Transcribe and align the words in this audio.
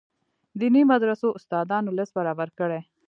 دیني 0.59 0.81
مدرسو 0.91 1.27
استادانو 1.39 1.91
لست 1.97 2.11
برابر 2.19 2.49
کړي. 2.59 2.79